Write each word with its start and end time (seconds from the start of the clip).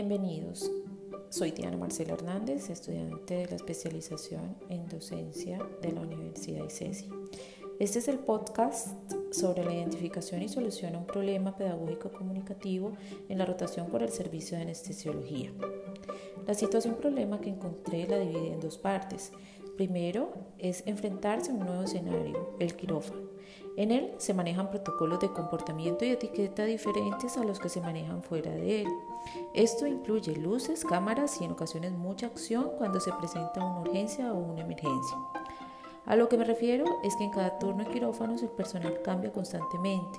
Bienvenidos. 0.00 0.70
Soy 1.28 1.50
Diana 1.50 1.76
Marcela 1.76 2.12
Hernández, 2.12 2.70
estudiante 2.70 3.34
de 3.34 3.46
la 3.48 3.56
especialización 3.56 4.56
en 4.68 4.88
docencia 4.88 5.58
de 5.82 5.90
la 5.90 6.02
Universidad 6.02 6.64
ICESI. 6.64 7.08
Este 7.80 7.98
es 7.98 8.06
el 8.06 8.20
podcast 8.20 8.96
sobre 9.32 9.64
la 9.64 9.74
identificación 9.74 10.42
y 10.42 10.48
solución 10.48 10.94
a 10.94 10.98
un 10.98 11.06
problema 11.08 11.56
pedagógico 11.56 12.12
comunicativo 12.12 12.92
en 13.28 13.38
la 13.38 13.44
rotación 13.44 13.88
por 13.88 14.04
el 14.04 14.10
servicio 14.10 14.56
de 14.56 14.62
anestesiología. 14.62 15.52
La 16.46 16.54
situación 16.54 16.94
problema 16.94 17.40
que 17.40 17.50
encontré 17.50 18.06
la 18.06 18.20
dividí 18.20 18.50
en 18.50 18.60
dos 18.60 18.78
partes. 18.78 19.32
Primero 19.78 20.32
es 20.58 20.82
enfrentarse 20.88 21.52
a 21.52 21.54
un 21.54 21.60
nuevo 21.60 21.84
escenario, 21.84 22.56
el 22.58 22.74
quirófano. 22.74 23.28
En 23.76 23.92
él 23.92 24.12
se 24.18 24.34
manejan 24.34 24.70
protocolos 24.70 25.20
de 25.20 25.32
comportamiento 25.32 26.04
y 26.04 26.08
etiqueta 26.08 26.64
diferentes 26.64 27.36
a 27.36 27.44
los 27.44 27.60
que 27.60 27.68
se 27.68 27.80
manejan 27.80 28.24
fuera 28.24 28.50
de 28.50 28.82
él. 28.82 28.88
Esto 29.54 29.86
incluye 29.86 30.34
luces, 30.34 30.84
cámaras 30.84 31.40
y 31.40 31.44
en 31.44 31.52
ocasiones 31.52 31.92
mucha 31.92 32.26
acción 32.26 32.72
cuando 32.76 32.98
se 32.98 33.12
presenta 33.12 33.64
una 33.64 33.82
urgencia 33.82 34.32
o 34.32 34.38
una 34.38 34.62
emergencia. 34.62 35.16
A 36.08 36.16
lo 36.16 36.30
que 36.30 36.38
me 36.38 36.44
refiero 36.44 36.86
es 37.04 37.14
que 37.16 37.24
en 37.24 37.30
cada 37.30 37.58
turno 37.58 37.84
de 37.84 37.90
quirófanos 37.90 38.42
el 38.42 38.48
personal 38.48 39.02
cambia 39.02 39.30
constantemente. 39.30 40.18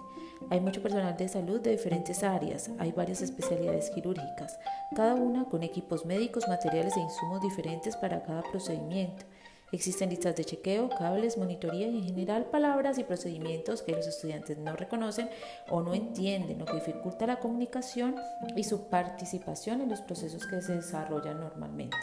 Hay 0.52 0.62
mucho 0.62 0.84
personal 0.84 1.18
de 1.18 1.28
salud 1.28 1.60
de 1.60 1.72
diferentes 1.72 2.22
áreas, 2.22 2.70
hay 2.78 2.92
varias 2.92 3.24
especialidades 3.24 3.90
quirúrgicas, 3.90 4.60
cada 4.96 5.16
una 5.16 5.46
con 5.46 5.64
equipos 5.64 6.06
médicos, 6.06 6.48
materiales 6.48 6.96
e 6.96 7.00
insumos 7.00 7.42
diferentes 7.42 7.98
para 7.98 8.22
cada 8.22 8.44
procedimiento. 8.44 9.26
Existen 9.72 10.12
listas 10.12 10.36
de 10.36 10.46
chequeo, 10.46 10.90
cables, 10.90 11.40
monitoría 11.40 11.88
y 11.88 11.98
en 11.98 12.04
general 12.04 12.46
palabras 12.46 13.00
y 13.00 13.04
procedimientos 13.04 13.82
que 13.82 13.94
los 13.94 14.06
estudiantes 14.06 14.60
no 14.60 14.76
reconocen 14.76 15.28
o 15.72 15.82
no 15.82 15.96
entienden, 15.96 16.60
lo 16.60 16.66
que 16.66 16.76
dificulta 16.76 17.26
la 17.26 17.40
comunicación 17.40 18.16
y 18.56 18.64
su 18.64 18.90
participación 18.90 19.82
en 19.82 19.90
los 19.90 20.02
procesos 20.02 20.46
que 20.46 20.62
se 20.62 20.76
desarrollan 20.76 21.40
normalmente. 21.40 21.98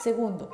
Segundo, 0.00 0.50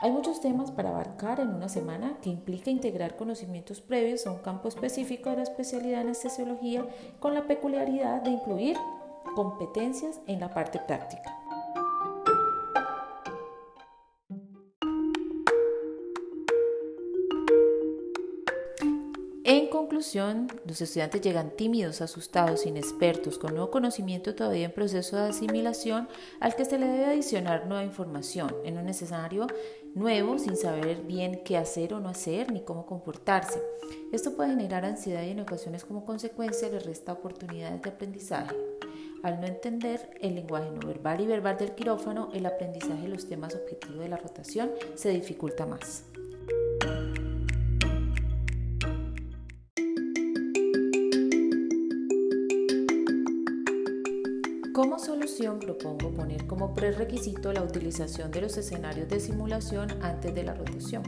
hay 0.00 0.12
muchos 0.12 0.40
temas 0.40 0.70
para 0.70 0.90
abarcar 0.90 1.40
en 1.40 1.48
una 1.48 1.68
semana 1.68 2.18
que 2.22 2.30
implica 2.30 2.70
integrar 2.70 3.16
conocimientos 3.16 3.80
previos 3.80 4.26
a 4.26 4.30
un 4.30 4.38
campo 4.38 4.68
específico 4.68 5.30
de 5.30 5.36
la 5.38 5.42
especialidad 5.42 6.02
en 6.02 6.08
anestesiología 6.08 6.86
con 7.18 7.34
la 7.34 7.48
peculiaridad 7.48 8.22
de 8.22 8.30
incluir 8.30 8.76
competencias 9.34 10.20
en 10.28 10.38
la 10.38 10.54
parte 10.54 10.78
práctica. 10.78 11.37
En 19.50 19.68
conclusión, 19.68 20.48
los 20.66 20.82
estudiantes 20.82 21.22
llegan 21.22 21.56
tímidos, 21.56 22.02
asustados, 22.02 22.66
inexpertos, 22.66 23.38
con 23.38 23.54
nuevo 23.54 23.70
conocimiento 23.70 24.34
todavía 24.34 24.66
en 24.66 24.72
proceso 24.72 25.16
de 25.16 25.30
asimilación 25.30 26.06
al 26.38 26.54
que 26.54 26.66
se 26.66 26.78
le 26.78 26.86
debe 26.86 27.06
adicionar 27.06 27.66
nueva 27.66 27.82
información 27.82 28.54
en 28.64 28.76
un 28.76 28.84
necesario 28.84 29.46
nuevo 29.94 30.38
sin 30.38 30.54
saber 30.54 31.00
bien 31.00 31.40
qué 31.46 31.56
hacer 31.56 31.94
o 31.94 32.00
no 32.00 32.10
hacer 32.10 32.52
ni 32.52 32.60
cómo 32.60 32.84
comportarse. 32.84 33.62
Esto 34.12 34.36
puede 34.36 34.50
generar 34.50 34.84
ansiedad 34.84 35.22
y 35.22 35.30
en 35.30 35.40
ocasiones 35.40 35.86
como 35.86 36.04
consecuencia 36.04 36.68
le 36.68 36.80
resta 36.80 37.14
oportunidades 37.14 37.80
de 37.80 37.88
aprendizaje. 37.88 38.54
Al 39.22 39.40
no 39.40 39.46
entender 39.46 40.10
el 40.20 40.34
lenguaje 40.34 40.70
no 40.70 40.86
verbal 40.86 41.22
y 41.22 41.26
verbal 41.26 41.56
del 41.56 41.74
quirófano, 41.74 42.28
el 42.34 42.44
aprendizaje 42.44 43.00
de 43.00 43.08
los 43.08 43.26
temas 43.26 43.54
objetivos 43.54 44.00
de 44.00 44.10
la 44.10 44.18
rotación 44.18 44.72
se 44.94 45.08
dificulta 45.08 45.64
más. 45.64 46.04
Como 54.78 55.00
solución 55.00 55.58
propongo 55.58 56.12
poner 56.12 56.46
como 56.46 56.72
prerequisito 56.72 57.52
la 57.52 57.64
utilización 57.64 58.30
de 58.30 58.42
los 58.42 58.56
escenarios 58.56 59.08
de 59.08 59.18
simulación 59.18 59.88
antes 60.02 60.32
de 60.32 60.44
la 60.44 60.54
rotación. 60.54 61.02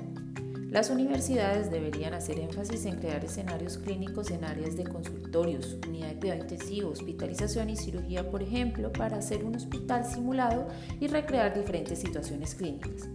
Las 0.73 0.91
universidades 0.91 1.71
deberían 1.71 2.15
hacer 2.15 2.41
énfasis 2.41 2.85
en 2.87 2.97
crear 2.97 3.25
escenarios 3.25 3.79
clínicos 3.79 4.33
en 4.33 4.45
áreas 4.45 4.77
de 4.77 4.83
consultorios, 4.83 5.79
unidad 5.87 6.09
de 6.09 6.17
cuidado 6.19 6.41
intensivo, 6.41 6.91
hospitalización 6.91 7.71
y 7.71 7.77
cirugía, 7.77 8.29
por 8.29 8.43
ejemplo, 8.43 8.93
para 8.93 9.19
hacer 9.19 9.45
un 9.45 9.55
hospital 9.55 10.05
simulado 10.05 10.67
y 10.99 11.07
recrear 11.07 11.55
diferentes 11.55 12.01
situaciones 12.01 12.57
clínicas. 12.57 13.09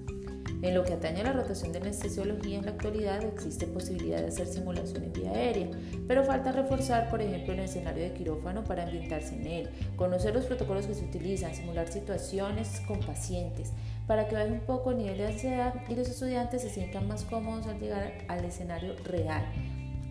En 0.66 0.74
lo 0.74 0.84
que 0.84 0.94
atañe 0.94 1.22
a 1.22 1.26
la 1.26 1.34
rotación 1.34 1.72
de 1.72 1.78
anestesiología 1.78 2.58
en 2.58 2.66
la 2.66 2.72
actualidad 2.72 3.24
existe 3.24 3.68
posibilidad 3.68 4.18
de 4.18 4.30
hacer 4.30 4.48
simulación 4.48 5.04
en 5.04 5.14
vía 5.14 5.30
aérea, 5.30 5.68
pero 6.08 6.24
falta 6.24 6.52
reforzar, 6.52 7.08
por 7.12 7.22
ejemplo, 7.22 7.54
el 7.54 7.60
escenario 7.60 8.04
de 8.04 8.14
quirófano 8.14 8.64
para 8.64 8.82
ambientarse 8.82 9.36
en 9.36 9.46
él, 9.46 9.70
conocer 9.96 10.34
los 10.34 10.46
protocolos 10.46 10.88
que 10.88 10.96
se 10.96 11.06
utilizan, 11.06 11.54
simular 11.54 11.88
situaciones 11.88 12.82
con 12.88 13.00
pacientes, 13.02 13.74
para 14.08 14.28
que 14.28 14.34
baje 14.34 14.54
un 14.54 14.62
poco 14.62 14.90
el 14.90 14.98
nivel 14.98 15.20
de 15.20 15.28
ansiedad 15.28 15.76
y 15.88 15.94
los 15.94 16.10
estudiantes 16.10 16.64
se 16.64 16.72
sientan 16.72 17.08
más 17.08 17.26
cómodos 17.26 17.68
al 17.68 17.80
llegar 17.80 18.14
al 18.28 18.44
escenario 18.44 18.96
real. 19.04 19.46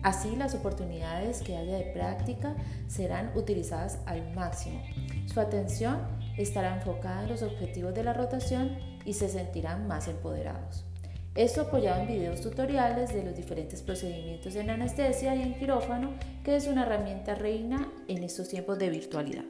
Así 0.03 0.37
las 0.37 0.55
oportunidades 0.55 1.41
que 1.41 1.57
haya 1.57 1.75
de 1.75 1.91
práctica 1.91 2.55
serán 2.87 3.31
utilizadas 3.35 3.99
al 4.05 4.33
máximo. 4.33 4.81
Su 5.25 5.41
atención 5.41 5.97
estará 6.37 6.75
enfocada 6.75 7.23
en 7.23 7.29
los 7.29 7.41
objetivos 7.41 7.93
de 7.93 8.03
la 8.03 8.13
rotación 8.13 8.77
y 9.05 9.13
se 9.13 9.29
sentirán 9.29 9.87
más 9.87 10.07
empoderados. 10.07 10.85
Esto 11.35 11.61
apoyado 11.61 12.01
en 12.01 12.07
videos 12.07 12.39
tutoriales 12.39 13.13
de 13.13 13.23
los 13.23 13.35
diferentes 13.35 13.81
procedimientos 13.81 14.55
en 14.55 14.69
anestesia 14.69 15.35
y 15.35 15.41
en 15.41 15.55
quirófano, 15.55 16.13
que 16.43 16.55
es 16.55 16.67
una 16.67 16.83
herramienta 16.83 17.35
reina 17.35 17.91
en 18.07 18.23
estos 18.23 18.47
tiempos 18.47 18.79
de 18.79 18.89
virtualidad. 18.89 19.43